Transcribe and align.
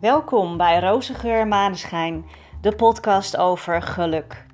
Welkom 0.00 0.56
bij 0.56 0.80
Rozengeur 0.80 1.48
Maneschijn, 1.48 2.24
de 2.60 2.74
podcast 2.74 3.36
over 3.36 3.82
geluk. 3.82 4.46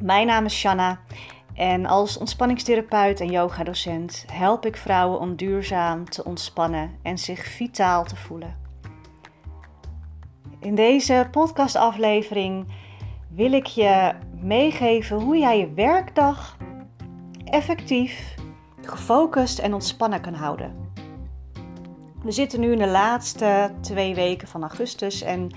Mijn 0.00 0.26
naam 0.26 0.44
is 0.44 0.58
Shanna 0.58 1.00
en 1.54 1.86
als 1.86 2.18
ontspanningstherapeut 2.18 3.20
en 3.20 3.30
yogadocent 3.30 4.24
help 4.32 4.66
ik 4.66 4.76
vrouwen 4.76 5.20
om 5.20 5.36
duurzaam 5.36 6.10
te 6.10 6.24
ontspannen 6.24 6.98
en 7.02 7.18
zich 7.18 7.44
vitaal 7.44 8.04
te 8.04 8.16
voelen. 8.16 8.56
In 10.58 10.74
deze 10.74 11.28
podcastaflevering 11.30 12.66
wil 13.28 13.52
ik 13.52 13.66
je 13.66 14.12
meegeven 14.40 15.20
hoe 15.20 15.38
jij 15.38 15.58
je 15.58 15.72
werkdag 15.72 16.56
effectief, 17.44 18.34
gefocust 18.82 19.58
en 19.58 19.74
ontspannen 19.74 20.20
kan 20.20 20.34
houden. 20.34 20.89
We 22.22 22.30
zitten 22.30 22.60
nu 22.60 22.72
in 22.72 22.78
de 22.78 22.86
laatste 22.86 23.70
twee 23.80 24.14
weken 24.14 24.48
van 24.48 24.60
augustus 24.60 25.22
en 25.22 25.50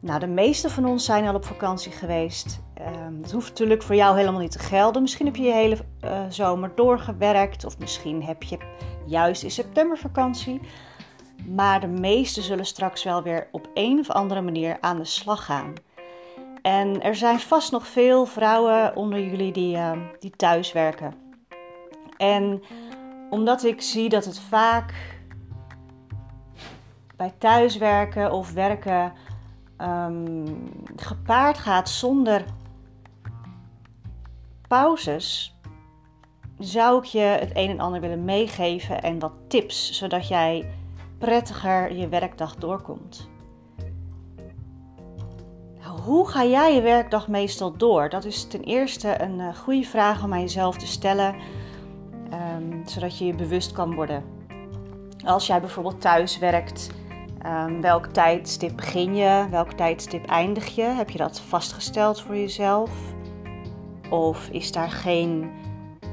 nou, 0.00 0.20
de 0.20 0.26
meeste 0.26 0.70
van 0.70 0.86
ons 0.86 1.04
zijn 1.04 1.26
al 1.26 1.34
op 1.34 1.44
vakantie 1.44 1.92
geweest. 1.92 2.60
Um, 3.06 3.22
dat 3.22 3.30
hoeft 3.30 3.48
natuurlijk 3.48 3.82
voor 3.82 3.94
jou 3.94 4.16
helemaal 4.16 4.40
niet 4.40 4.50
te 4.50 4.58
gelden. 4.58 5.02
Misschien 5.02 5.26
heb 5.26 5.36
je 5.36 5.42
je 5.42 5.52
hele 5.52 5.78
uh, 6.04 6.20
zomer 6.28 6.72
doorgewerkt 6.74 7.64
of 7.64 7.78
misschien 7.78 8.22
heb 8.22 8.42
je 8.42 8.58
juist 9.06 9.42
in 9.42 9.50
september 9.50 9.98
vakantie. 9.98 10.60
Maar 11.46 11.80
de 11.80 11.86
meesten 11.86 12.42
zullen 12.42 12.66
straks 12.66 13.04
wel 13.04 13.22
weer 13.22 13.48
op 13.52 13.68
een 13.74 13.98
of 13.98 14.10
andere 14.10 14.40
manier 14.40 14.76
aan 14.80 14.98
de 14.98 15.04
slag 15.04 15.44
gaan. 15.44 15.72
En 16.62 17.02
er 17.02 17.14
zijn 17.14 17.40
vast 17.40 17.72
nog 17.72 17.86
veel 17.86 18.26
vrouwen 18.26 18.96
onder 18.96 19.26
jullie 19.26 19.52
die, 19.52 19.76
uh, 19.76 19.92
die 20.18 20.30
thuis 20.30 20.72
werken. 20.72 21.14
En 22.16 22.62
omdat 23.30 23.64
ik 23.64 23.82
zie 23.82 24.08
dat 24.08 24.24
het 24.24 24.38
vaak 24.38 24.94
bij 27.16 27.32
thuiswerken 27.38 28.32
of 28.32 28.52
werken 28.52 29.12
um, 29.78 30.44
gepaard 30.96 31.58
gaat 31.58 31.88
zonder 31.88 32.44
pauzes, 34.68 35.54
zou 36.58 36.98
ik 36.98 37.04
je 37.04 37.20
het 37.20 37.50
een 37.52 37.70
en 37.70 37.80
ander 37.80 38.00
willen 38.00 38.24
meegeven 38.24 39.02
en 39.02 39.18
wat 39.18 39.32
tips, 39.48 39.92
zodat 39.92 40.28
jij 40.28 40.70
prettiger 41.18 41.96
je 41.96 42.08
werkdag 42.08 42.56
doorkomt. 42.56 43.28
Hoe 46.04 46.28
ga 46.28 46.44
jij 46.44 46.74
je 46.74 46.80
werkdag 46.80 47.28
meestal 47.28 47.76
door? 47.76 48.08
Dat 48.08 48.24
is 48.24 48.46
ten 48.46 48.62
eerste 48.62 49.22
een 49.22 49.38
uh, 49.38 49.56
goede 49.56 49.84
vraag 49.84 50.24
om 50.24 50.32
aan 50.32 50.40
jezelf 50.40 50.76
te 50.76 50.86
stellen, 50.86 51.34
um, 52.32 52.82
zodat 52.86 53.18
je 53.18 53.24
je 53.26 53.34
bewust 53.34 53.72
kan 53.72 53.94
worden. 53.94 54.24
Als 55.24 55.46
jij 55.46 55.60
bijvoorbeeld 55.60 56.00
thuis 56.00 56.38
werkt, 56.38 56.90
Um, 57.46 57.80
welk 57.80 58.06
tijdstip 58.06 58.76
begin 58.76 59.16
je? 59.16 59.46
Welk 59.50 59.72
tijdstip 59.72 60.26
eindig 60.26 60.74
je? 60.74 60.82
Heb 60.82 61.10
je 61.10 61.18
dat 61.18 61.40
vastgesteld 61.40 62.20
voor 62.20 62.36
jezelf? 62.36 62.90
Of 64.10 64.48
is 64.48 64.72
daar 64.72 64.90
geen 64.90 65.50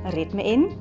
ritme 0.04 0.44
in? 0.44 0.72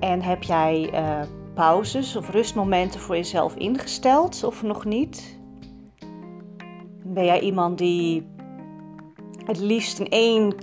En 0.00 0.22
heb 0.22 0.42
jij 0.42 0.90
uh, 0.92 1.20
pauzes 1.54 2.16
of 2.16 2.30
rustmomenten 2.30 3.00
voor 3.00 3.16
jezelf 3.16 3.54
ingesteld 3.54 4.44
of 4.44 4.62
nog 4.62 4.84
niet? 4.84 5.38
Ben 7.02 7.24
jij 7.24 7.40
iemand 7.40 7.78
die 7.78 8.26
het 9.44 9.58
liefst 9.58 9.98
in 9.98 10.08
één, 10.08 10.54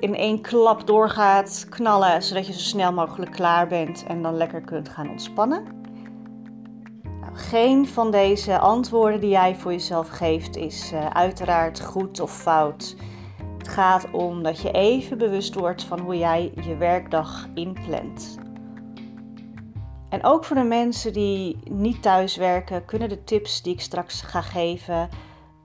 in 0.00 0.14
één 0.14 0.40
klap 0.40 0.86
doorgaat 0.86 1.66
knallen, 1.68 2.22
zodat 2.22 2.46
je 2.46 2.52
zo 2.52 2.58
snel 2.58 2.92
mogelijk 2.92 3.30
klaar 3.30 3.68
bent 3.68 4.04
en 4.06 4.22
dan 4.22 4.34
lekker 4.34 4.60
kunt 4.60 4.88
gaan 4.88 5.10
ontspannen? 5.10 5.78
Geen 7.32 7.88
van 7.88 8.10
deze 8.10 8.58
antwoorden 8.58 9.20
die 9.20 9.30
jij 9.30 9.56
voor 9.56 9.72
jezelf 9.72 10.08
geeft 10.08 10.56
is 10.56 10.92
uh, 10.92 11.06
uiteraard 11.06 11.80
goed 11.80 12.20
of 12.20 12.36
fout. 12.36 12.96
Het 13.58 13.68
gaat 13.68 14.10
om 14.10 14.42
dat 14.42 14.60
je 14.60 14.70
even 14.70 15.18
bewust 15.18 15.54
wordt 15.54 15.84
van 15.84 16.00
hoe 16.00 16.18
jij 16.18 16.52
je 16.60 16.76
werkdag 16.76 17.48
inplant. 17.54 18.38
En 20.08 20.24
ook 20.24 20.44
voor 20.44 20.56
de 20.56 20.62
mensen 20.62 21.12
die 21.12 21.58
niet 21.70 22.02
thuis 22.02 22.36
werken, 22.36 22.84
kunnen 22.84 23.08
de 23.08 23.24
tips 23.24 23.62
die 23.62 23.72
ik 23.72 23.80
straks 23.80 24.22
ga 24.22 24.40
geven 24.40 25.08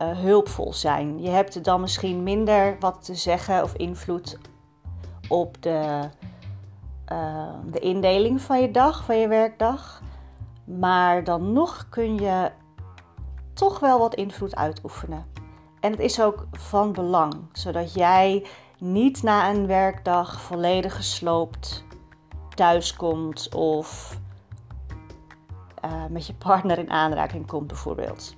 uh, 0.01 0.17
hulpvol 0.19 0.73
zijn. 0.73 1.21
Je 1.21 1.29
hebt 1.29 1.63
dan 1.63 1.81
misschien 1.81 2.23
minder 2.23 2.75
wat 2.79 3.05
te 3.05 3.15
zeggen 3.15 3.63
of 3.63 3.73
invloed 3.73 4.37
op 5.27 5.61
de, 5.61 6.09
uh, 7.11 7.53
de 7.71 7.79
indeling 7.79 8.41
van 8.41 8.61
je 8.61 8.71
dag, 8.71 9.05
van 9.05 9.17
je 9.17 9.27
werkdag. 9.27 10.01
Maar 10.65 11.23
dan 11.23 11.53
nog 11.53 11.89
kun 11.89 12.15
je 12.17 12.51
toch 13.53 13.79
wel 13.79 13.99
wat 13.99 14.15
invloed 14.15 14.55
uitoefenen. 14.55 15.25
En 15.79 15.91
het 15.91 15.99
is 15.99 16.21
ook 16.21 16.47
van 16.51 16.93
belang, 16.93 17.33
zodat 17.51 17.93
jij 17.93 18.45
niet 18.77 19.23
na 19.23 19.49
een 19.49 19.67
werkdag 19.67 20.41
volledig 20.41 20.95
gesloopt 20.95 21.85
thuiskomt 22.55 23.53
of 23.55 24.19
uh, 25.85 26.05
met 26.09 26.27
je 26.27 26.33
partner 26.33 26.77
in 26.77 26.91
aanraking 26.91 27.47
komt, 27.47 27.67
bijvoorbeeld. 27.67 28.35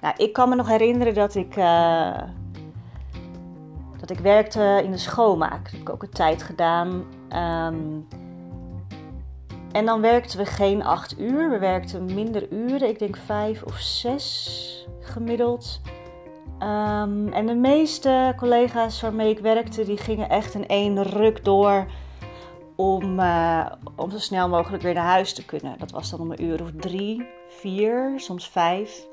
Nou, 0.00 0.14
ik 0.16 0.32
kan 0.32 0.48
me 0.48 0.54
nog 0.54 0.68
herinneren 0.68 1.14
dat 1.14 1.34
ik, 1.34 1.56
uh, 1.56 2.22
dat 3.96 4.10
ik 4.10 4.18
werkte 4.18 4.80
in 4.84 4.90
de 4.90 4.98
schoonmaak. 4.98 5.62
Dat 5.62 5.72
heb 5.72 5.80
ik 5.80 5.90
ook 5.90 6.02
een 6.02 6.10
tijd 6.10 6.42
gedaan. 6.42 7.04
Um, 7.72 8.06
en 9.76 9.84
dan 9.84 10.00
werkten 10.00 10.38
we 10.38 10.46
geen 10.46 10.82
acht 10.82 11.18
uur, 11.18 11.50
we 11.50 11.58
werkten 11.58 12.14
minder 12.14 12.52
uren, 12.52 12.88
ik 12.88 12.98
denk 12.98 13.16
vijf 13.16 13.62
of 13.62 13.78
zes 13.78 14.86
gemiddeld. 15.00 15.80
Um, 16.58 17.32
en 17.32 17.46
de 17.46 17.54
meeste 17.54 18.34
collega's 18.36 19.00
waarmee 19.00 19.30
ik 19.30 19.38
werkte, 19.38 19.84
die 19.84 19.96
gingen 19.96 20.28
echt 20.28 20.54
in 20.54 20.66
één 20.66 21.02
ruk 21.02 21.44
door 21.44 21.86
om, 22.76 23.20
uh, 23.20 23.66
om 23.96 24.10
zo 24.10 24.18
snel 24.18 24.48
mogelijk 24.48 24.82
weer 24.82 24.94
naar 24.94 25.04
huis 25.04 25.32
te 25.34 25.44
kunnen. 25.44 25.78
Dat 25.78 25.90
was 25.90 26.10
dan 26.10 26.20
om 26.20 26.30
een 26.30 26.44
uur 26.44 26.62
of 26.62 26.70
drie, 26.76 27.26
vier, 27.48 28.12
soms 28.16 28.48
vijf. 28.48 29.06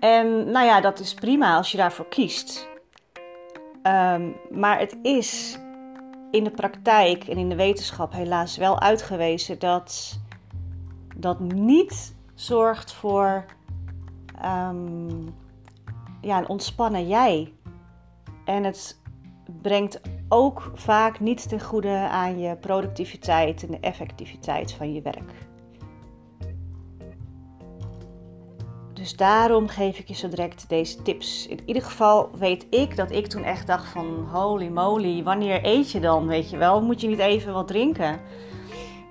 En 0.00 0.50
nou 0.50 0.66
ja, 0.66 0.80
dat 0.80 0.98
is 0.98 1.14
prima 1.14 1.56
als 1.56 1.70
je 1.70 1.76
daarvoor 1.76 2.08
kiest. 2.08 2.68
Um, 3.82 4.36
maar 4.50 4.78
het 4.78 4.96
is 5.02 5.58
in 6.30 6.44
de 6.44 6.50
praktijk 6.50 7.24
en 7.24 7.36
in 7.36 7.48
de 7.48 7.56
wetenschap 7.56 8.12
helaas 8.12 8.56
wel 8.56 8.80
uitgewezen 8.80 9.58
dat 9.58 10.20
dat 11.16 11.40
niet 11.40 12.14
zorgt 12.34 12.92
voor 12.92 13.44
um, 14.44 15.34
ja, 16.20 16.38
een 16.38 16.48
ontspannen 16.48 17.08
jij. 17.08 17.52
En 18.44 18.64
het 18.64 19.00
brengt 19.62 20.00
ook 20.28 20.70
vaak 20.74 21.20
niet 21.20 21.48
ten 21.48 21.60
goede 21.60 22.08
aan 22.10 22.38
je 22.38 22.56
productiviteit 22.56 23.62
en 23.62 23.70
de 23.70 23.80
effectiviteit 23.80 24.72
van 24.72 24.92
je 24.92 25.02
werk. 25.02 25.47
Dus 29.08 29.16
daarom 29.16 29.68
geef 29.68 29.98
ik 29.98 30.08
je 30.08 30.14
zo 30.14 30.28
direct 30.28 30.68
deze 30.68 31.02
tips. 31.02 31.46
In 31.46 31.60
ieder 31.64 31.82
geval 31.82 32.30
weet 32.38 32.66
ik 32.70 32.96
dat 32.96 33.10
ik 33.10 33.26
toen 33.26 33.42
echt 33.42 33.66
dacht 33.66 33.88
van 33.88 34.28
holy 34.32 34.68
moly, 34.68 35.22
wanneer 35.22 35.64
eet 35.64 35.90
je 35.90 36.00
dan? 36.00 36.26
Weet 36.26 36.50
je 36.50 36.56
wel, 36.56 36.82
moet 36.82 37.00
je 37.00 37.08
niet 37.08 37.18
even 37.18 37.52
wat 37.52 37.68
drinken? 37.68 38.20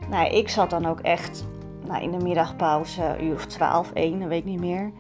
Nou, 0.09 0.29
ik 0.29 0.49
zat 0.49 0.69
dan 0.69 0.85
ook 0.85 0.99
echt 0.99 1.45
nou, 1.87 2.03
in 2.03 2.11
de 2.11 2.17
middagpauze, 2.17 3.15
uur 3.21 3.33
of 3.33 3.45
12, 3.45 3.91
1, 3.91 4.19
dat 4.19 4.27
weet 4.27 4.39
ik 4.39 4.45
niet 4.45 4.59
meer, 4.59 4.91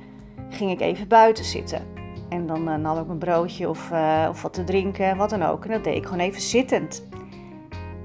ging 0.49 0.71
ik 0.71 0.81
even 0.81 1.07
buiten 1.07 1.45
zitten. 1.45 1.81
En 2.29 2.47
dan 2.47 2.69
uh, 2.69 2.75
nam 2.75 2.99
ik 2.99 3.05
mijn 3.05 3.19
broodje 3.19 3.69
of, 3.69 3.91
uh, 3.91 4.27
of 4.29 4.41
wat 4.41 4.53
te 4.53 4.63
drinken, 4.63 5.17
wat 5.17 5.29
dan 5.29 5.43
ook. 5.43 5.65
En 5.65 5.71
dat 5.71 5.83
deed 5.83 5.95
ik 5.95 6.03
gewoon 6.03 6.19
even 6.19 6.41
zittend. 6.41 7.07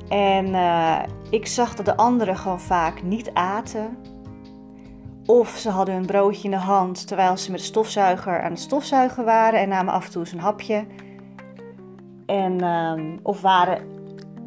En 0.09 0.47
uh, 0.47 0.99
ik 1.31 1.47
zag 1.47 1.75
dat 1.75 1.87
de 1.87 1.97
anderen 1.97 2.37
gewoon 2.37 2.61
vaak 2.61 3.03
niet 3.03 3.31
aten 3.33 3.97
of 5.27 5.49
ze 5.49 5.71
hadden 5.71 5.95
een 5.95 6.07
broodje 6.07 6.45
in 6.45 6.51
de 6.51 6.57
hand 6.57 7.07
terwijl 7.07 7.37
ze 7.37 7.51
met 7.51 7.61
de 7.61 7.67
stofzuiger 7.67 8.43
aan 8.43 8.51
het 8.51 8.61
stofzuigen 8.61 9.25
waren 9.25 9.61
en 9.61 9.69
namen 9.69 9.93
af 9.93 10.05
en 10.05 10.11
toe 10.11 10.21
eens 10.21 10.33
een 10.33 10.39
hapje. 10.39 10.87
En, 12.27 12.65
um, 12.65 13.19
of 13.23 13.41
waren 13.41 13.83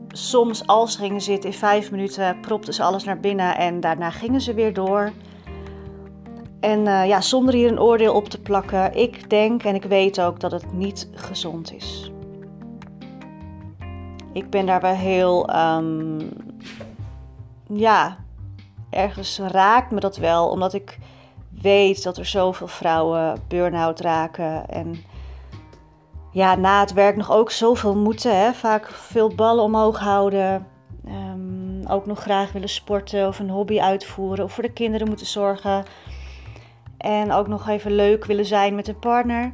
soms 0.08 0.68
als 0.68 0.96
gingen 0.96 1.22
zitten 1.22 1.50
in 1.50 1.56
vijf 1.56 1.92
minuten 1.92 2.40
propten 2.40 2.74
ze 2.74 2.84
alles 2.84 3.04
naar 3.04 3.20
binnen 3.20 3.58
en 3.58 3.80
daarna 3.80 4.10
gingen 4.10 4.42
ze 4.42 4.54
weer 4.54 4.74
door. 4.74 5.12
En 6.60 6.80
uh, 6.80 7.08
ja, 7.08 7.22
zonder 7.22 7.54
hier 7.54 7.72
een 7.72 7.80
oordeel 7.80 8.14
op 8.14 8.30
te 8.30 8.42
plakken, 8.42 8.96
ik 8.96 9.30
denk 9.30 9.64
en 9.64 9.76
ik 9.76 9.84
weet 9.84 10.22
ook 10.22 10.40
dat 10.40 10.52
het 10.52 10.74
niet 10.74 11.10
gezond 11.14 11.74
is. 11.74 12.12
Ik 14.34 14.50
ben 14.50 14.66
daarbij 14.66 14.96
heel, 14.96 15.56
um, 15.56 16.30
ja, 17.68 18.18
ergens 18.96 19.40
raakt 19.40 19.92
me 19.92 20.00
dat 20.00 20.18
wel, 20.18 20.50
omdat 20.50 20.74
ik 20.74 20.98
weet 21.62 22.04
dat 22.04 22.18
er 22.18 22.26
zoveel 22.26 22.68
vrouwen 22.68 23.40
burn-out 23.48 24.00
raken. 24.00 24.70
En 24.70 24.96
ja, 26.32 26.56
na 26.56 26.80
het 26.80 26.94
werk 26.94 27.16
nog 27.16 27.32
ook 27.32 27.52
zoveel 27.52 27.96
moeten. 27.96 28.40
Hè? 28.40 28.54
Vaak 28.54 28.88
veel 28.88 29.36
ballen 29.36 29.64
omhoog 29.64 30.00
houden. 30.00 30.68
Ehm, 31.06 31.92
ook 31.92 32.06
nog 32.06 32.20
graag 32.20 32.52
willen 32.52 32.70
sporten 32.70 33.28
of 33.28 33.40
een 33.40 33.50
hobby 33.50 33.80
uitvoeren 33.80 34.46
of 34.46 34.54
voor 34.54 34.64
de 34.64 34.74
kinderen 34.74 35.08
moeten 35.08 35.26
zorgen. 35.26 35.86
En 36.98 37.32
ook 37.32 37.48
nog 37.48 37.68
even 37.68 37.92
leuk 37.92 38.26
willen 38.26 38.46
zijn 38.46 38.76
met 38.76 38.88
een 38.88 39.00
partner. 39.00 39.54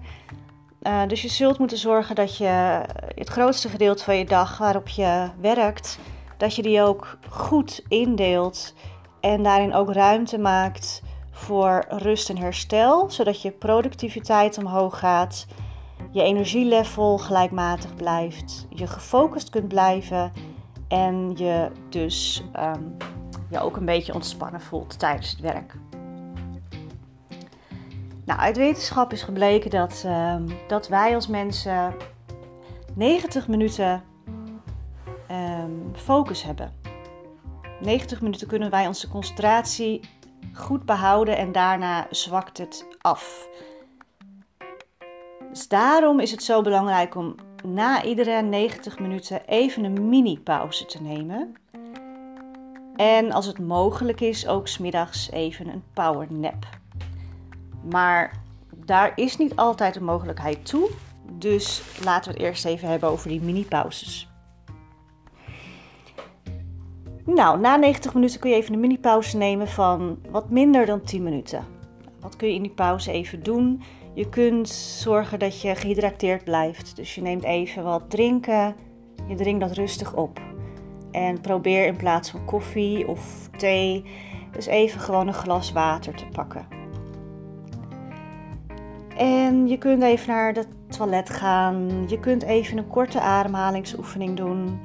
Uh, 0.81 1.01
dus 1.07 1.21
je 1.21 1.27
zult 1.27 1.59
moeten 1.59 1.77
zorgen 1.77 2.15
dat 2.15 2.37
je 2.37 2.81
het 3.15 3.29
grootste 3.29 3.69
gedeelte 3.69 4.03
van 4.03 4.17
je 4.17 4.25
dag 4.25 4.57
waarop 4.57 4.87
je 4.87 5.29
werkt, 5.41 5.99
dat 6.37 6.55
je 6.55 6.61
die 6.61 6.81
ook 6.81 7.17
goed 7.29 7.83
indeelt 7.87 8.73
en 9.21 9.43
daarin 9.43 9.73
ook 9.73 9.93
ruimte 9.93 10.37
maakt 10.37 11.01
voor 11.31 11.85
rust 11.89 12.29
en 12.29 12.37
herstel, 12.37 13.09
zodat 13.09 13.41
je 13.41 13.51
productiviteit 13.51 14.57
omhoog 14.57 14.99
gaat, 14.99 15.45
je 16.11 16.21
energielevel 16.21 17.17
gelijkmatig 17.17 17.95
blijft, 17.95 18.67
je 18.69 18.87
gefocust 18.87 19.49
kunt 19.49 19.67
blijven 19.67 20.31
en 20.87 21.31
je 21.35 21.71
dus 21.89 22.43
um, 22.59 22.97
je 23.49 23.59
ook 23.59 23.77
een 23.77 23.85
beetje 23.85 24.13
ontspannen 24.13 24.61
voelt 24.61 24.99
tijdens 24.99 25.29
het 25.29 25.39
werk. 25.39 25.75
Nou, 28.25 28.39
uit 28.39 28.57
wetenschap 28.57 29.11
is 29.11 29.23
gebleken 29.23 29.69
dat, 29.69 30.03
um, 30.05 30.45
dat 30.67 30.87
wij 30.87 31.15
als 31.15 31.27
mensen 31.27 31.93
90 32.93 33.47
minuten 33.47 34.03
um, 35.31 35.91
focus 35.95 36.43
hebben. 36.43 36.80
90 37.81 38.21
minuten 38.21 38.47
kunnen 38.47 38.69
wij 38.69 38.87
onze 38.87 39.07
concentratie 39.07 40.01
goed 40.53 40.85
behouden 40.85 41.37
en 41.37 41.51
daarna 41.51 42.07
zwakt 42.09 42.57
het 42.57 42.85
af. 43.01 43.47
Dus 45.49 45.67
daarom 45.67 46.19
is 46.19 46.31
het 46.31 46.43
zo 46.43 46.61
belangrijk 46.61 47.15
om 47.15 47.35
na 47.63 48.03
iedere 48.03 48.41
90 48.41 48.99
minuten 48.99 49.45
even 49.45 49.83
een 49.83 50.09
mini-pauze 50.09 50.85
te 50.85 51.01
nemen. 51.01 51.55
En 52.95 53.31
als 53.31 53.45
het 53.45 53.59
mogelijk 53.59 54.21
is, 54.21 54.47
ook 54.47 54.67
smiddags 54.67 55.31
even 55.31 55.67
een 55.67 55.83
powernap. 55.93 56.67
Maar 57.89 58.41
daar 58.75 59.11
is 59.15 59.37
niet 59.37 59.55
altijd 59.55 59.93
de 59.93 60.01
mogelijkheid 60.01 60.65
toe. 60.65 60.89
Dus 61.31 61.81
laten 62.03 62.31
we 62.31 62.37
het 62.37 62.47
eerst 62.47 62.65
even 62.65 62.89
hebben 62.89 63.09
over 63.09 63.29
die 63.29 63.41
mini-pauzes. 63.41 64.30
Nou, 67.25 67.59
na 67.59 67.75
90 67.75 68.13
minuten 68.13 68.39
kun 68.39 68.49
je 68.49 68.55
even 68.55 68.73
een 68.73 68.79
mini-pauze 68.79 69.37
nemen 69.37 69.67
van 69.67 70.19
wat 70.29 70.49
minder 70.49 70.85
dan 70.85 71.01
10 71.01 71.23
minuten. 71.23 71.65
Wat 72.19 72.35
kun 72.35 72.47
je 72.47 72.53
in 72.53 72.61
die 72.61 72.71
pauze 72.71 73.11
even 73.11 73.43
doen? 73.43 73.81
Je 74.13 74.29
kunt 74.29 74.69
zorgen 74.69 75.39
dat 75.39 75.61
je 75.61 75.75
gehydrateerd 75.75 76.43
blijft. 76.43 76.95
Dus 76.95 77.15
je 77.15 77.21
neemt 77.21 77.43
even 77.43 77.83
wat 77.83 78.09
drinken. 78.09 78.75
Je 79.27 79.35
drinkt 79.35 79.61
dat 79.61 79.71
rustig 79.71 80.13
op. 80.13 80.39
En 81.11 81.41
probeer 81.41 81.85
in 81.85 81.95
plaats 81.95 82.29
van 82.29 82.45
koffie 82.45 83.07
of 83.07 83.49
thee, 83.57 84.05
dus 84.51 84.65
even 84.65 84.99
gewoon 84.99 85.27
een 85.27 85.33
glas 85.33 85.71
water 85.71 86.15
te 86.15 86.25
pakken. 86.31 86.67
En 89.17 89.67
je 89.67 89.77
kunt 89.77 90.03
even 90.03 90.27
naar 90.27 90.53
het 90.53 90.67
toilet 90.87 91.29
gaan. 91.29 92.05
Je 92.07 92.19
kunt 92.19 92.43
even 92.43 92.77
een 92.77 92.87
korte 92.87 93.19
ademhalingsoefening 93.19 94.37
doen. 94.37 94.79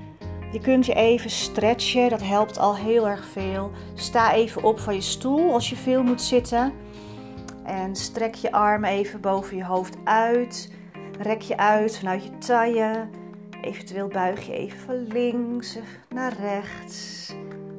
Je 0.52 0.60
kunt 0.60 0.86
je 0.86 0.94
even 0.94 1.30
stretchen, 1.30 2.10
dat 2.10 2.22
helpt 2.22 2.58
al 2.58 2.76
heel 2.76 3.08
erg 3.08 3.24
veel. 3.24 3.70
Sta 3.94 4.32
even 4.32 4.62
op 4.62 4.78
van 4.78 4.94
je 4.94 5.00
stoel 5.00 5.52
als 5.52 5.70
je 5.70 5.76
veel 5.76 6.02
moet 6.02 6.22
zitten. 6.22 6.72
En 7.64 7.96
strek 7.96 8.34
je 8.34 8.52
armen 8.52 8.90
even 8.90 9.20
boven 9.20 9.56
je 9.56 9.64
hoofd 9.64 9.96
uit. 10.04 10.72
Rek 11.18 11.40
je 11.40 11.56
uit 11.56 11.98
vanuit 11.98 12.22
je 12.24 12.38
taille. 12.38 13.08
Eventueel 13.62 14.08
buig 14.08 14.46
je 14.46 14.52
even 14.52 14.78
van 14.78 15.06
links 15.06 15.78
naar 16.08 16.32
rechts. 16.40 17.32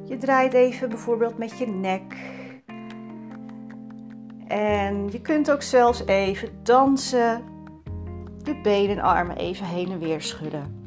Je 0.04 0.16
draait 0.16 0.52
even 0.52 0.88
bijvoorbeeld 0.88 1.38
met 1.38 1.58
je 1.58 1.66
nek. 1.66 2.16
En 4.46 5.08
je 5.10 5.20
kunt 5.20 5.50
ook 5.50 5.62
zelfs 5.62 6.06
even 6.06 6.48
dansen. 6.62 7.42
De 8.42 8.60
benen 8.62 8.96
en 8.96 9.02
armen 9.02 9.36
even 9.36 9.66
heen 9.66 9.90
en 9.90 9.98
weer 9.98 10.22
schudden. 10.22 10.77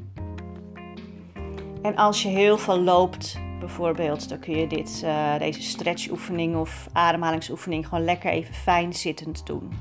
En 1.82 1.96
als 1.96 2.22
je 2.22 2.30
heel 2.30 2.58
veel 2.58 2.80
loopt, 2.80 3.40
bijvoorbeeld, 3.60 4.30
dan 4.30 4.40
kun 4.40 4.58
je 4.58 4.68
dit, 4.68 5.02
uh, 5.06 5.38
deze 5.40 5.62
stretchoefening 5.62 6.56
of 6.56 6.88
ademhalingsoefening 6.94 7.88
gewoon 7.88 8.04
lekker 8.04 8.32
even 8.32 8.54
fijn 8.54 8.94
zittend 8.94 9.46
doen. 9.46 9.72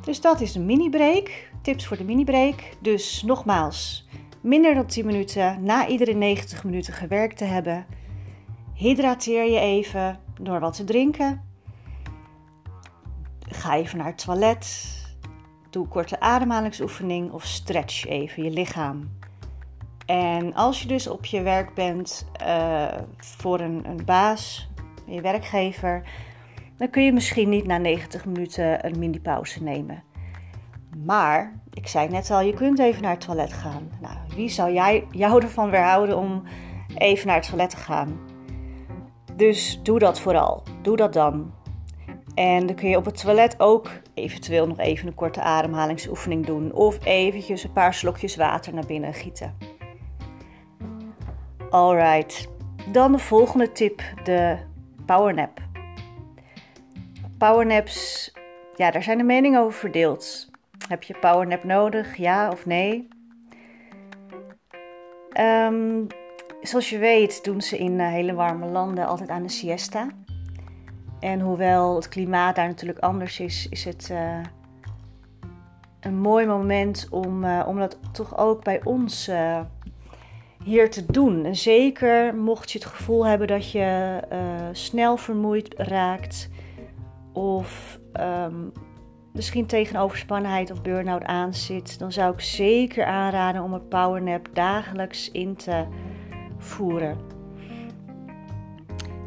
Dus 0.00 0.20
dat 0.20 0.40
is 0.40 0.54
een 0.54 0.66
mini-break. 0.66 1.50
Tips 1.62 1.86
voor 1.86 1.96
de 1.96 2.04
mini-break. 2.04 2.54
Dus 2.80 3.22
nogmaals, 3.22 4.08
minder 4.40 4.74
dan 4.74 4.86
10 4.86 5.06
minuten 5.06 5.62
na 5.62 5.86
iedere 5.86 6.12
90 6.12 6.64
minuten 6.64 6.92
gewerkt 6.92 7.36
te 7.36 7.44
hebben. 7.44 7.86
Hydrateer 8.74 9.50
je 9.50 9.58
even 9.58 10.20
door 10.40 10.60
wat 10.60 10.76
te 10.76 10.84
drinken. 10.84 11.42
Ga 13.48 13.76
even 13.76 13.98
naar 13.98 14.06
het 14.06 14.24
toilet. 14.24 14.95
Korte 15.84 16.20
ademhalingsoefening 16.20 17.32
of 17.32 17.44
stretch 17.44 18.06
even 18.06 18.42
je 18.42 18.50
lichaam. 18.50 19.10
En 20.06 20.54
als 20.54 20.82
je 20.82 20.88
dus 20.88 21.08
op 21.08 21.24
je 21.24 21.42
werk 21.42 21.74
bent 21.74 22.26
uh, 22.42 22.86
voor 23.16 23.60
een, 23.60 23.82
een 23.88 24.04
baas, 24.04 24.68
je 25.06 25.20
werkgever, 25.20 26.02
dan 26.76 26.90
kun 26.90 27.04
je 27.04 27.12
misschien 27.12 27.48
niet 27.48 27.66
na 27.66 27.78
90 27.78 28.24
minuten 28.24 28.86
een 28.86 28.98
mini-pauze 28.98 29.62
nemen. 29.62 30.02
Maar, 31.04 31.60
ik 31.72 31.86
zei 31.86 32.08
net 32.08 32.30
al, 32.30 32.40
je 32.40 32.54
kunt 32.54 32.78
even 32.78 33.02
naar 33.02 33.10
het 33.10 33.20
toilet 33.20 33.52
gaan. 33.52 33.90
Nou, 34.00 34.16
wie 34.34 34.48
zou 34.48 34.72
jij, 34.72 35.06
jou 35.10 35.42
ervan 35.42 35.70
weerhouden 35.70 36.16
om 36.16 36.42
even 36.94 37.26
naar 37.26 37.36
het 37.36 37.48
toilet 37.48 37.70
te 37.70 37.76
gaan? 37.76 38.20
Dus 39.36 39.80
doe 39.82 39.98
dat 39.98 40.20
vooral. 40.20 40.62
Doe 40.82 40.96
dat 40.96 41.12
dan. 41.12 41.52
En 42.34 42.66
dan 42.66 42.76
kun 42.76 42.88
je 42.88 42.96
op 42.96 43.04
het 43.04 43.20
toilet 43.20 43.60
ook 43.60 43.90
eventueel 44.16 44.66
nog 44.66 44.78
even 44.78 45.06
een 45.06 45.14
korte 45.14 45.40
ademhalingsoefening 45.40 46.46
doen. 46.46 46.72
Of 46.72 47.04
eventjes 47.04 47.64
een 47.64 47.72
paar 47.72 47.94
slokjes 47.94 48.36
water 48.36 48.74
naar 48.74 48.86
binnen 48.86 49.14
gieten. 49.14 49.56
Alright, 51.70 52.48
dan 52.92 53.12
de 53.12 53.18
volgende 53.18 53.72
tip, 53.72 54.02
de 54.24 54.56
powernap. 55.06 55.60
Powernaps, 57.38 58.32
ja, 58.76 58.90
daar 58.90 59.02
zijn 59.02 59.18
de 59.18 59.24
meningen 59.24 59.60
over 59.60 59.78
verdeeld. 59.78 60.50
Heb 60.88 61.02
je 61.02 61.18
powernap 61.20 61.64
nodig, 61.64 62.16
ja 62.16 62.50
of 62.50 62.66
nee? 62.66 63.08
Ehm, 65.32 66.04
zoals 66.60 66.90
je 66.90 66.98
weet 66.98 67.44
doen 67.44 67.60
ze 67.60 67.78
in 67.78 68.00
eh, 68.00 68.08
hele 68.08 68.34
warme 68.34 68.66
landen 68.66 69.06
altijd 69.06 69.28
aan 69.28 69.42
de 69.42 69.48
siesta. 69.48 70.08
En 71.20 71.40
hoewel 71.40 71.94
het 71.94 72.08
klimaat 72.08 72.56
daar 72.56 72.66
natuurlijk 72.66 72.98
anders 72.98 73.40
is, 73.40 73.68
is 73.70 73.84
het 73.84 74.08
uh, 74.12 74.40
een 76.00 76.18
mooi 76.18 76.46
moment 76.46 77.08
om, 77.10 77.44
uh, 77.44 77.64
om 77.66 77.78
dat 77.78 77.98
toch 78.12 78.38
ook 78.38 78.64
bij 78.64 78.80
ons 78.84 79.30
hier 80.64 80.90
te 80.90 81.06
doen. 81.06 81.44
En 81.44 81.56
zeker 81.56 82.34
mocht 82.34 82.70
je 82.70 82.78
het 82.78 82.88
gevoel 82.88 83.26
hebben 83.26 83.46
dat 83.46 83.70
je 83.70 84.20
snel 84.72 85.16
vermoeid 85.16 85.74
raakt 85.76 86.48
of 87.32 87.98
um, 88.20 88.72
misschien 89.32 89.66
tegen 89.66 90.00
overspannenheid 90.00 90.70
of 90.70 90.82
burn-out 90.82 91.24
aan 91.24 91.54
zit, 91.54 91.98
dan 91.98 92.12
zou 92.12 92.32
ik 92.32 92.40
zeker 92.40 93.04
aanraden 93.04 93.62
om 93.62 93.72
een 93.72 93.88
powernap 93.88 94.48
dagelijks 94.52 95.30
in 95.30 95.56
te 95.56 95.84
voeren. 96.58 97.35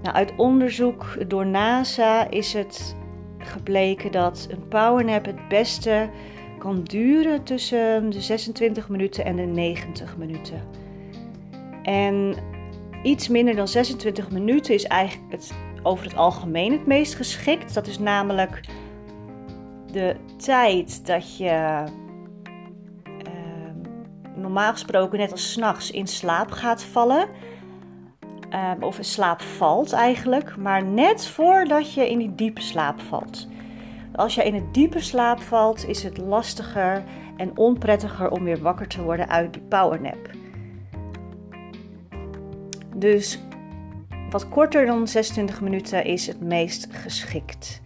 Nou, 0.01 0.15
uit 0.15 0.33
onderzoek 0.37 1.29
door 1.29 1.45
NASA 1.45 2.29
is 2.29 2.53
het 2.53 2.95
gebleken 3.37 4.11
dat 4.11 4.47
een 4.51 4.67
powernap 4.67 5.25
het 5.25 5.47
beste 5.47 6.09
kan 6.57 6.83
duren 6.83 7.43
tussen 7.43 8.09
de 8.09 8.21
26 8.21 8.89
minuten 8.89 9.25
en 9.25 9.35
de 9.35 9.41
90 9.41 10.17
minuten. 10.17 10.61
En 11.83 12.35
iets 13.03 13.27
minder 13.27 13.55
dan 13.55 13.67
26 13.67 14.31
minuten 14.31 14.73
is 14.73 14.83
eigenlijk 14.83 15.31
het, 15.31 15.53
over 15.83 16.05
het 16.05 16.15
algemeen 16.15 16.71
het 16.71 16.85
meest 16.85 17.15
geschikt. 17.15 17.73
Dat 17.73 17.87
is 17.87 17.99
namelijk 17.99 18.61
de 19.91 20.15
tijd 20.37 21.05
dat 21.05 21.37
je 21.37 21.83
ehm, 23.05 23.77
normaal 24.35 24.71
gesproken 24.71 25.19
net 25.19 25.31
als 25.31 25.51
s'nachts 25.51 25.91
in 25.91 26.07
slaap 26.07 26.51
gaat 26.51 26.83
vallen. 26.83 27.27
Ehm, 28.49 28.83
of 28.83 28.97
in 28.97 29.03
slaap 29.03 29.41
valt 29.41 29.93
eigenlijk, 29.93 30.57
maar 30.57 30.83
net 30.83 31.27
voordat 31.27 31.93
je 31.93 32.09
in 32.09 32.17
die 32.17 32.35
diepe 32.35 32.61
slaap 32.61 33.01
valt. 33.01 33.47
Als 34.15 34.35
je 34.35 34.43
in 34.43 34.55
een 34.55 34.71
diepe 34.71 34.99
slaap 34.99 35.41
valt, 35.41 35.87
is 35.87 36.03
het 36.03 36.17
lastiger 36.17 37.03
en 37.37 37.57
onprettiger 37.57 38.31
om 38.31 38.43
weer 38.43 38.61
wakker 38.61 38.87
te 38.87 39.03
worden 39.03 39.29
uit 39.29 39.53
die 39.53 39.61
powernap. 39.61 40.29
Dus 42.95 43.39
wat 44.29 44.49
korter 44.49 44.85
dan 44.85 45.07
26 45.07 45.61
minuten 45.61 46.03
is 46.03 46.27
het 46.27 46.41
meest 46.41 46.87
geschikt. 46.91 47.81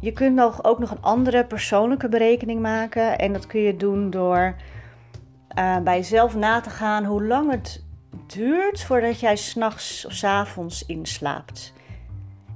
Je 0.00 0.12
kunt 0.12 0.34
nog, 0.34 0.64
ook 0.64 0.78
nog 0.78 0.90
een 0.90 1.02
andere 1.02 1.44
persoonlijke 1.44 2.08
berekening 2.08 2.60
maken. 2.60 3.18
En 3.18 3.32
dat 3.32 3.46
kun 3.46 3.60
je 3.60 3.76
doen 3.76 4.10
door 4.10 4.54
uh, 5.58 5.78
bij 5.78 5.96
jezelf 5.96 6.36
na 6.36 6.60
te 6.60 6.70
gaan 6.70 7.04
hoe 7.04 7.24
lang 7.24 7.50
het 7.50 7.86
duurt 8.32 8.82
voordat 8.82 9.20
jij 9.20 9.36
s'nachts 9.36 10.06
of 10.06 10.12
s 10.12 10.24
avonds 10.24 10.86
inslaapt. 10.86 11.72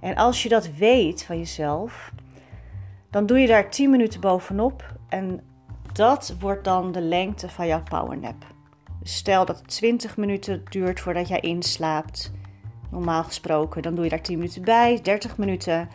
En 0.01 0.15
als 0.15 0.43
je 0.43 0.49
dat 0.49 0.75
weet 0.75 1.25
van 1.25 1.39
jezelf, 1.39 2.13
dan 3.11 3.27
doe 3.27 3.39
je 3.39 3.47
daar 3.47 3.71
10 3.71 3.91
minuten 3.91 4.21
bovenop 4.21 4.95
en 5.09 5.41
dat 5.93 6.35
wordt 6.41 6.65
dan 6.65 6.93
de 6.93 7.01
lengte 7.01 7.49
van 7.49 7.67
jouw 7.67 7.83
powernap. 7.83 8.47
Dus 9.01 9.17
stel 9.17 9.45
dat 9.45 9.59
het 9.59 9.69
20 9.69 10.17
minuten 10.17 10.63
duurt 10.71 11.01
voordat 11.01 11.29
jij 11.29 11.41
inslaapt, 11.41 12.33
normaal 12.91 13.25
gesproken, 13.25 13.83
dan 13.83 13.95
doe 13.95 14.05
je 14.05 14.11
daar 14.11 14.23
10 14.23 14.39
minuten 14.39 14.63
bij, 14.63 15.01
30 15.03 15.37
minuten. 15.37 15.89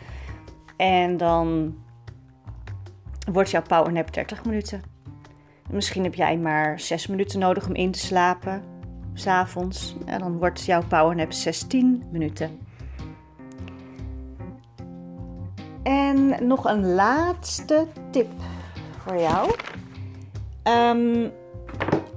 En 0.76 1.16
dan 1.16 1.76
wordt 3.32 3.50
jouw 3.50 3.62
powernap 3.62 4.14
30 4.14 4.44
minuten. 4.44 4.82
Misschien 5.70 6.04
heb 6.04 6.14
jij 6.14 6.38
maar 6.38 6.80
6 6.80 7.06
minuten 7.06 7.38
nodig 7.38 7.66
om 7.66 7.74
in 7.74 7.90
te 7.90 7.98
slapen, 7.98 8.62
s'avonds. 9.18 9.96
En 10.04 10.18
dan 10.18 10.38
wordt 10.38 10.64
jouw 10.64 10.82
powernap 10.88 11.32
16 11.32 12.02
minuten. 12.10 12.58
En 15.82 16.46
nog 16.46 16.64
een 16.64 16.94
laatste 16.94 17.86
tip 18.10 18.28
voor 18.98 19.20
jou. 19.20 19.54
Um, 20.64 21.32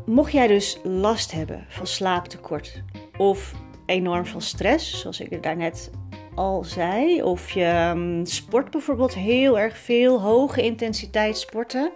mocht 0.06 0.32
jij 0.32 0.48
dus 0.48 0.80
last 0.84 1.32
hebben 1.32 1.66
van 1.70 1.88
slaaptekort 1.88 2.84
of 3.18 3.54
enorm 3.86 4.26
veel 4.26 4.42
stress, 4.42 5.00
zoals 5.00 5.20
ik 5.20 5.30
het 5.30 5.44
daarnet 5.44 5.92
al 6.36 6.64
zei, 6.64 7.24
of 7.24 7.52
je 7.52 7.92
um, 7.96 8.26
sport 8.26 8.72
bijvoorbeeld 8.72 9.14
heel 9.14 9.60
erg 9.60 9.78
veel, 9.78 10.22
hoge 10.22 10.62
intensiteit 10.62 11.38
sporten, 11.38 11.92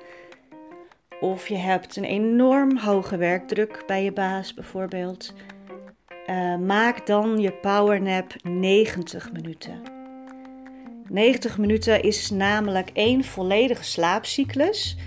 of 1.25 1.47
je 1.47 1.55
hebt 1.55 1.95
een 1.95 2.03
enorm 2.03 2.77
hoge 2.77 3.17
werkdruk 3.17 3.83
bij 3.87 4.03
je 4.03 4.11
baas 4.11 4.53
bijvoorbeeld, 4.53 5.33
uh, 6.29 6.57
maak 6.57 7.07
dan 7.07 7.39
je 7.39 7.51
powernap 7.51 8.33
90 8.43 9.31
minuten. 9.31 9.81
90 11.09 11.57
minuten 11.57 12.03
is 12.03 12.29
namelijk 12.29 12.89
één 12.93 13.23
volledige 13.23 13.83
slaapcyclus. 13.83 14.97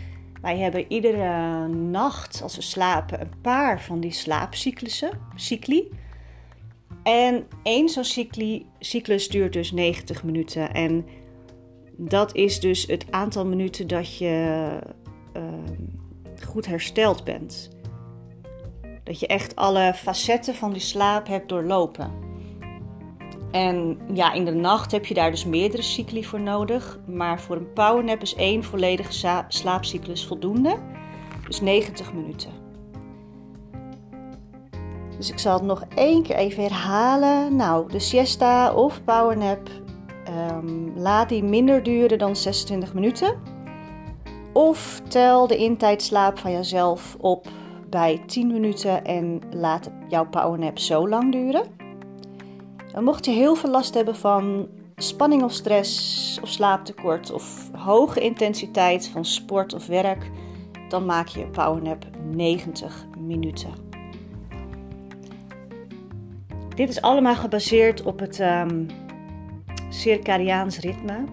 Wij 0.42 0.58
hebben 0.58 0.84
iedere 0.88 1.68
nacht 1.68 2.42
als 2.42 2.56
we 2.56 2.62
slapen 2.62 3.20
een 3.20 3.40
paar 3.42 3.82
van 3.82 4.00
die 4.00 4.12
slaapcyclussen, 4.12 5.10
cycli. 5.34 5.90
En 7.02 7.46
één 7.62 7.88
zo'n 7.88 8.26
cyclus 8.78 9.28
duurt 9.28 9.52
dus 9.52 9.72
90 9.72 10.24
minuten. 10.24 10.72
En 10.74 11.06
dat 11.96 12.34
is 12.34 12.60
dus 12.60 12.86
het 12.86 13.06
aantal 13.10 13.46
minuten 13.46 13.86
dat 13.86 14.18
je 14.18 14.68
uh, 15.36 15.42
goed 16.44 16.66
hersteld 16.66 17.24
bent. 17.24 17.70
Dat 19.04 19.20
je 19.20 19.26
echt 19.26 19.56
alle 19.56 19.92
facetten 19.94 20.54
van 20.54 20.72
die 20.72 20.80
slaap 20.80 21.26
hebt 21.26 21.48
doorlopen. 21.48 22.12
En 23.50 23.98
ja, 24.12 24.32
in 24.32 24.44
de 24.44 24.54
nacht 24.54 24.92
heb 24.92 25.06
je 25.06 25.14
daar 25.14 25.30
dus 25.30 25.44
meerdere 25.44 25.82
cycli 25.82 26.24
voor 26.24 26.40
nodig. 26.40 26.98
Maar 27.06 27.40
voor 27.40 27.56
een 27.56 27.72
powernap 27.72 28.22
is 28.22 28.34
één 28.34 28.64
volledige 28.64 29.44
slaapcyclus 29.48 30.26
voldoende. 30.26 30.76
Dus 31.46 31.60
90 31.60 32.12
minuten. 32.12 32.50
Dus 35.16 35.30
ik 35.30 35.38
zal 35.38 35.54
het 35.54 35.62
nog 35.62 35.84
één 35.94 36.22
keer 36.22 36.36
even 36.36 36.62
herhalen. 36.62 37.56
Nou, 37.56 37.90
de 37.90 37.98
siesta 37.98 38.72
of 38.72 39.04
powernap, 39.04 39.68
um, 40.50 40.92
laat 40.96 41.28
die 41.28 41.42
minder 41.42 41.82
duren 41.82 42.18
dan 42.18 42.36
26 42.36 42.94
minuten. 42.94 43.57
Of 44.58 45.00
tel 45.08 45.46
de 45.46 45.56
intijdslaap 45.56 46.38
van 46.38 46.52
jezelf 46.52 47.16
op 47.20 47.48
bij 47.90 48.22
10 48.26 48.46
minuten 48.46 49.04
en 49.04 49.40
laat 49.50 49.90
jouw 50.08 50.26
powernap 50.26 50.78
zo 50.78 51.08
lang 51.08 51.32
duren. 51.32 51.62
En 52.94 53.04
mocht 53.04 53.24
je 53.24 53.30
heel 53.30 53.54
veel 53.54 53.70
last 53.70 53.94
hebben 53.94 54.16
van 54.16 54.68
spanning 54.96 55.42
of 55.42 55.52
stress 55.52 56.38
of 56.42 56.48
slaaptekort 56.48 57.30
of 57.30 57.70
hoge 57.72 58.20
intensiteit 58.20 59.08
van 59.08 59.24
sport 59.24 59.74
of 59.74 59.86
werk, 59.86 60.30
dan 60.88 61.04
maak 61.04 61.28
je 61.28 61.46
powernap 61.46 62.06
90 62.30 63.06
minuten. 63.18 63.70
Dit 66.74 66.88
is 66.88 67.00
allemaal 67.00 67.36
gebaseerd 67.36 68.02
op 68.02 68.18
het 68.18 68.38
um, 68.38 68.86
circadiaans 69.88 70.78
ritme. 70.78 71.24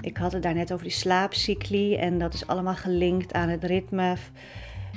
Ik 0.00 0.16
had 0.16 0.32
het 0.32 0.42
daarnet 0.42 0.72
over 0.72 0.84
die 0.84 0.94
slaapcycli 0.94 1.96
en 1.96 2.18
dat 2.18 2.34
is 2.34 2.46
allemaal 2.46 2.74
gelinkt 2.74 3.32
aan 3.32 3.48
het 3.48 3.64
ritme 3.64 4.16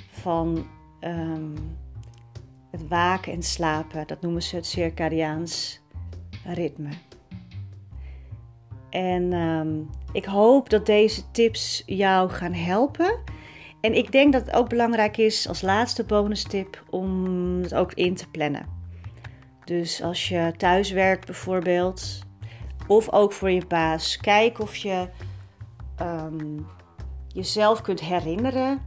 van 0.09 0.67
um, 1.01 1.53
het 2.71 2.87
waken 2.87 3.33
en 3.33 3.43
slapen. 3.43 4.07
Dat 4.07 4.21
noemen 4.21 4.43
ze 4.43 4.55
het 4.55 4.65
circadiaans 4.65 5.81
ritme. 6.45 6.89
En 8.89 9.33
um, 9.33 9.89
ik 10.13 10.25
hoop 10.25 10.69
dat 10.69 10.85
deze 10.85 11.31
tips 11.31 11.83
jou 11.85 12.29
gaan 12.29 12.53
helpen. 12.53 13.19
En 13.81 13.93
ik 13.93 14.11
denk 14.11 14.33
dat 14.33 14.45
het 14.45 14.55
ook 14.55 14.69
belangrijk 14.69 15.17
is 15.17 15.47
als 15.47 15.61
laatste 15.61 16.03
bonus 16.03 16.43
tip 16.43 16.83
om 16.89 17.25
het 17.61 17.73
ook 17.73 17.93
in 17.93 18.15
te 18.15 18.29
plannen. 18.29 18.65
Dus 19.65 20.01
als 20.01 20.29
je 20.29 20.53
thuis 20.57 20.91
werkt 20.91 21.25
bijvoorbeeld, 21.25 22.19
of 22.91 23.11
ook 23.11 23.31
voor 23.31 23.51
je 23.51 23.65
baas, 23.67 24.17
kijk 24.17 24.59
of 24.59 24.75
je 24.75 25.07
um, 26.01 26.67
jezelf 27.27 27.81
kunt 27.81 27.99
herinneren 27.99 28.81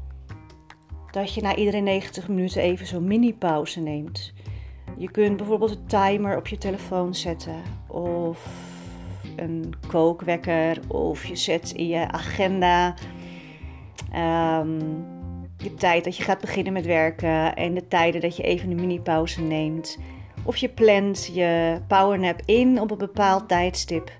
dat 1.11 1.35
je 1.35 1.41
na 1.41 1.57
iedere 1.57 1.81
90 1.81 2.29
minuten 2.29 2.63
even 2.63 2.87
zo'n 2.87 3.07
mini-pauze 3.07 3.81
neemt. 3.81 4.33
Je 4.97 5.11
kunt 5.11 5.37
bijvoorbeeld 5.37 5.71
een 5.71 5.87
timer 5.87 6.37
op 6.37 6.47
je 6.47 6.59
telefoon 6.59 7.15
zetten 7.15 7.63
of 7.87 8.49
een 9.37 9.75
kookwekker 9.87 10.81
of 10.89 11.25
je 11.25 11.37
zet 11.37 11.71
in 11.71 11.87
je 11.87 12.11
agenda 12.11 12.95
um, 14.15 15.05
de 15.57 15.75
tijd 15.75 16.05
dat 16.05 16.17
je 16.17 16.23
gaat 16.23 16.41
beginnen 16.41 16.73
met 16.73 16.87
werken 16.87 17.55
en 17.55 17.75
de 17.75 17.89
tijden 17.89 18.21
dat 18.21 18.37
je 18.37 18.43
even 18.43 18.71
een 18.71 18.81
mini-pauze 18.81 19.41
neemt. 19.43 19.99
Of 20.45 20.57
je 20.57 20.69
plant 20.69 21.31
je 21.33 21.81
powernap 21.89 22.41
in 22.45 22.81
op 22.81 22.91
een 22.91 22.99
bepaald 22.99 23.49
tijdstip. 23.49 24.11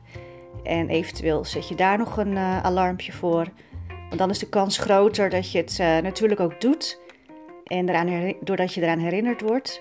En 0.63 0.89
eventueel 0.89 1.45
zet 1.45 1.69
je 1.69 1.75
daar 1.75 1.99
nog 1.99 2.17
een 2.17 2.33
uh, 2.33 2.63
alarmpje 2.63 3.13
voor. 3.13 3.47
Want 3.89 4.19
dan 4.19 4.31
is 4.31 4.39
de 4.39 4.49
kans 4.49 4.79
groter 4.79 5.31
dat 5.31 5.53
je 5.53 5.59
het 5.59 5.79
uh, 5.81 5.99
natuurlijk 5.99 6.41
ook 6.41 6.61
doet. 6.61 7.01
En 7.65 7.89
eraan 7.89 8.35
doordat 8.41 8.75
je 8.75 8.83
eraan 8.83 8.99
herinnerd 8.99 9.41
wordt. 9.41 9.81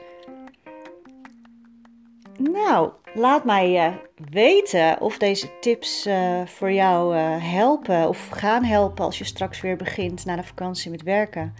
Nou, 2.40 2.90
laat 3.14 3.44
mij 3.44 3.88
uh, 3.88 3.94
weten 4.30 5.02
of 5.02 5.18
deze 5.18 5.60
tips 5.60 6.08
voor 6.46 6.72
jou 6.72 7.16
helpen 7.40 8.08
of 8.08 8.30
gaan 8.30 8.64
helpen 8.64 9.06
als 9.06 9.18
je 9.18 9.24
straks 9.24 9.62
weer 9.62 9.78
begint 9.78 10.26
na 10.26 10.36
de 10.36 10.44
vakantie 10.44 10.92
met 10.92 11.04
werken. 11.04 11.54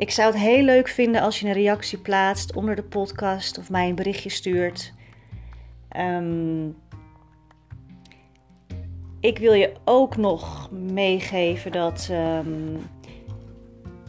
Ik 0.00 0.10
zou 0.10 0.32
het 0.32 0.40
heel 0.40 0.62
leuk 0.62 0.88
vinden 0.88 1.20
als 1.20 1.40
je 1.40 1.46
een 1.46 1.52
reactie 1.52 1.98
plaatst 1.98 2.54
onder 2.54 2.76
de 2.76 2.82
podcast 2.82 3.58
of 3.58 3.70
mij 3.70 3.88
een 3.88 3.94
berichtje 3.94 4.30
stuurt. 4.30 4.92
Um, 5.96 6.76
ik 9.20 9.38
wil 9.38 9.52
je 9.52 9.72
ook 9.84 10.16
nog 10.16 10.70
meegeven 10.70 11.72
dat, 11.72 12.08
um, 12.12 12.76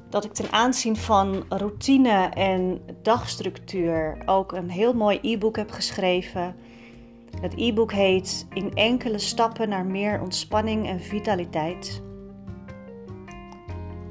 dat 0.09 0.25
ik 0.25 0.33
ten 0.33 0.51
aanzien 0.51 0.95
van 0.95 1.43
routine 1.49 2.29
en 2.33 2.81
dagstructuur 3.01 4.17
ook 4.25 4.51
een 4.51 4.69
heel 4.69 4.93
mooi 4.93 5.19
e-book 5.21 5.55
heb 5.55 5.71
geschreven. 5.71 6.55
Het 7.41 7.53
e-book 7.55 7.91
heet 7.91 8.47
In 8.53 8.73
enkele 8.73 9.19
stappen 9.19 9.69
naar 9.69 9.85
meer 9.85 10.21
ontspanning 10.21 10.87
en 10.87 10.99
vitaliteit. 10.99 12.01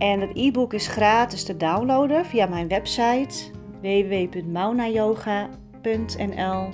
En 0.01 0.21
het 0.21 0.31
e-book 0.35 0.75
is 0.75 0.87
gratis 0.87 1.45
te 1.45 1.57
downloaden 1.57 2.27
via 2.27 2.47
mijn 2.47 2.69
website 2.69 3.51
www.maunayoga.nl 3.81 6.69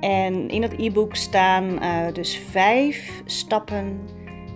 en 0.00 0.48
in 0.48 0.60
dat 0.60 0.72
e-book 0.72 1.14
staan 1.14 1.64
uh, 1.64 2.12
dus 2.12 2.36
vijf 2.36 3.22
stappen, 3.24 4.00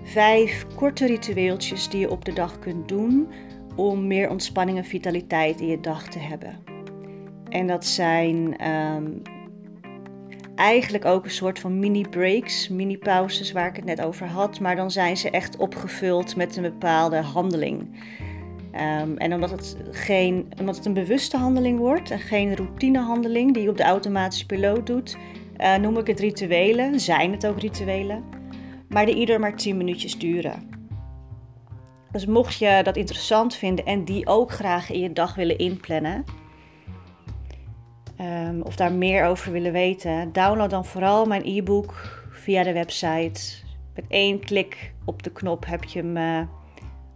vijf 0.03 0.67
korte 0.75 1.07
ritueeltjes 1.07 1.89
die 1.89 2.01
je 2.01 2.11
op 2.11 2.25
de 2.25 2.33
dag 2.33 2.59
kunt 2.59 2.89
doen 2.89 3.29
om 3.77 4.07
meer 4.07 4.31
ontspanning 4.31 4.79
en 4.79 4.85
vitaliteit 4.85 5.61
in 5.61 5.67
je 5.67 5.81
dag 5.81 6.09
te 6.09 6.19
hebben. 6.19 6.59
En 7.49 7.67
dat 7.67 7.85
zijn 7.85 8.67
um, 8.71 9.23
eigenlijk 10.55 11.05
ook 11.05 11.25
een 11.25 11.31
soort 11.31 11.59
van 11.59 11.79
mini-breaks, 11.79 12.69
mini-pauzes 12.69 13.53
waar 13.53 13.69
ik 13.69 13.77
het 13.77 13.85
net 13.85 14.03
over 14.03 14.27
had, 14.27 14.61
maar 14.61 14.77
dan 14.77 14.91
zijn 14.91 15.17
ze 15.17 15.31
echt 15.31 15.57
opgevuld 15.57 16.37
met 16.37 16.57
een 16.57 16.63
bepaalde 16.63 17.17
handeling. 17.17 17.89
Um, 18.75 19.17
en 19.17 19.35
omdat 19.35 19.51
het, 19.51 19.77
geen, 19.91 20.53
omdat 20.61 20.77
het 20.77 20.87
een 20.87 20.93
bewuste 20.93 21.37
handeling 21.37 21.79
wordt 21.79 22.11
en 22.11 22.19
geen 22.19 22.57
routinehandeling 22.57 23.55
die 23.55 23.63
je 23.63 23.69
op 23.69 23.77
de 23.77 23.83
automatische 23.83 24.47
piloot 24.47 24.87
doet, 24.87 25.17
uh, 25.61 25.77
noem 25.77 25.99
ik 25.99 26.07
het 26.07 26.21
rituelen. 26.21 27.01
Zijn 27.01 27.33
het 27.33 27.47
ook 27.47 27.61
rituelen, 27.61 28.25
maar 28.89 29.07
die 29.07 29.15
ieder 29.15 29.41
maar 29.41 29.57
10 29.57 29.77
minuutjes 29.77 30.19
duren. 30.19 30.69
Dus 32.11 32.27
mocht 32.27 32.59
je 32.59 32.81
dat 32.83 32.97
interessant 32.97 33.55
vinden 33.55 33.85
en 33.85 34.05
die 34.05 34.27
ook 34.27 34.53
graag 34.53 34.91
in 34.91 35.01
je 35.01 35.13
dag 35.13 35.35
willen 35.35 35.59
inplannen, 35.59 36.25
um, 38.21 38.63
of 38.63 38.77
daar 38.77 38.93
meer 38.93 39.25
over 39.27 39.53
willen 39.53 39.73
weten, 39.73 40.33
download 40.33 40.71
dan 40.71 40.85
vooral 40.85 41.27
mijn 41.27 41.43
e-book 41.45 42.23
via 42.31 42.63
de 42.63 42.73
website. 42.73 43.63
Met 43.95 44.05
één 44.09 44.41
klik 44.41 44.93
op 45.05 45.23
de 45.23 45.33
knop 45.33 45.67
heb 45.67 45.85
je 45.85 45.99
hem 45.99 46.17
uh, 46.17 46.41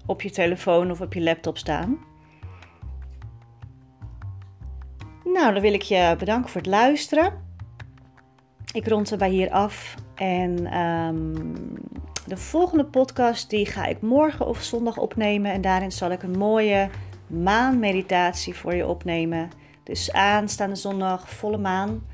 op 0.07 0.23
je 0.23 0.31
telefoon 0.31 0.91
of 0.91 1.01
op 1.01 1.13
je 1.13 1.23
laptop 1.23 1.59
staan. 1.59 1.99
Nou, 5.25 5.53
dan 5.53 5.63
wil 5.63 5.73
ik 5.73 5.83
je 5.83 6.15
bedanken 6.19 6.51
voor 6.51 6.61
het 6.61 6.71
luisteren. 6.71 7.33
Ik 8.73 8.89
rond 8.89 9.11
erbij 9.11 9.31
hier 9.31 9.51
af. 9.51 9.95
En 10.15 10.79
um, 10.79 11.55
de 12.27 12.37
volgende 12.37 12.85
podcast 12.85 13.51
die 13.51 13.67
ga 13.67 13.85
ik 13.85 14.01
morgen 14.01 14.47
of 14.47 14.63
zondag 14.63 14.97
opnemen. 14.97 15.53
En 15.53 15.61
daarin 15.61 15.93
zal 15.93 16.11
ik 16.11 16.23
een 16.23 16.39
mooie 16.39 16.91
maanmeditatie 17.27 18.55
voor 18.55 18.75
je 18.75 18.87
opnemen. 18.87 19.51
Dus 19.89 20.13
aanstaande 20.13 20.75
zondag, 20.75 21.31
volle 21.31 21.59
maan. 21.59 22.07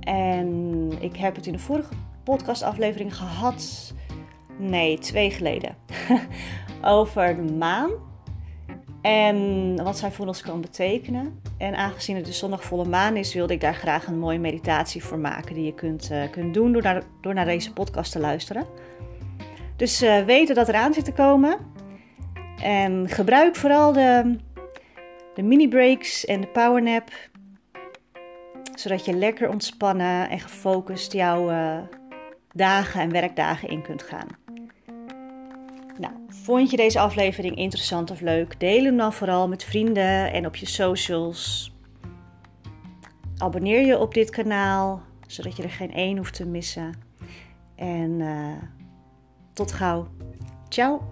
En 0.00 0.90
ik 1.00 1.16
heb 1.16 1.36
het 1.36 1.46
in 1.46 1.52
de 1.52 1.58
vorige 1.58 1.94
podcastaflevering 2.24 3.16
gehad. 3.16 3.92
Nee, 4.58 4.98
twee 4.98 5.30
geleden. 5.30 5.76
over 6.82 7.36
de 7.36 7.52
maan. 7.52 7.90
En 9.02 9.76
wat 9.84 9.98
zij 9.98 10.10
voor 10.10 10.26
ons 10.26 10.42
kan 10.42 10.60
betekenen. 10.60 11.40
En 11.58 11.76
aangezien 11.76 12.16
het 12.16 12.24
de 12.24 12.32
zondag 12.32 12.64
volle 12.64 12.84
maan 12.84 13.16
is, 13.16 13.34
wilde 13.34 13.52
ik 13.52 13.60
daar 13.60 13.74
graag 13.74 14.06
een 14.06 14.18
mooie 14.18 14.38
meditatie 14.38 15.04
voor 15.04 15.18
maken. 15.18 15.54
Die 15.54 15.64
je 15.64 15.74
kunt, 15.74 16.10
uh, 16.12 16.30
kunt 16.30 16.54
doen 16.54 16.72
door 16.72 16.82
naar, 16.82 17.02
door 17.20 17.34
naar 17.34 17.44
deze 17.44 17.72
podcast 17.72 18.12
te 18.12 18.18
luisteren. 18.18 18.66
Dus 19.76 20.02
uh, 20.02 20.24
weten 20.24 20.54
dat 20.54 20.68
er 20.68 20.74
aan 20.74 20.94
zit 20.94 21.04
te 21.04 21.12
komen. 21.12 21.56
En 22.62 23.08
gebruik 23.08 23.56
vooral 23.56 23.92
de, 23.92 24.36
de 25.34 25.42
mini 25.42 25.68
breaks 25.68 26.24
en 26.24 26.40
de 26.40 26.46
powernap. 26.46 27.10
Zodat 28.74 29.04
je 29.04 29.12
lekker 29.12 29.48
ontspannen 29.48 30.30
en 30.30 30.40
gefocust 30.40 31.12
jouw 31.12 31.50
uh, 31.50 31.78
dagen 32.52 33.00
en 33.00 33.10
werkdagen 33.10 33.68
in 33.68 33.82
kunt 33.82 34.02
gaan. 34.02 34.26
Nou, 35.98 36.12
vond 36.28 36.70
je 36.70 36.76
deze 36.76 37.00
aflevering 37.00 37.56
interessant 37.56 38.10
of 38.10 38.20
leuk? 38.20 38.60
Deel 38.60 38.84
hem 38.84 38.96
dan 38.96 39.12
vooral 39.12 39.48
met 39.48 39.64
vrienden 39.64 40.32
en 40.32 40.46
op 40.46 40.56
je 40.56 40.66
socials. 40.66 41.72
Abonneer 43.36 43.86
je 43.86 43.98
op 43.98 44.14
dit 44.14 44.30
kanaal, 44.30 45.02
zodat 45.26 45.56
je 45.56 45.62
er 45.62 45.70
geen 45.70 45.92
één 45.92 46.16
hoeft 46.16 46.34
te 46.34 46.46
missen. 46.46 46.94
En 47.76 48.20
uh, 48.20 48.56
tot 49.52 49.72
gauw. 49.72 50.06
Ciao! 50.68 51.11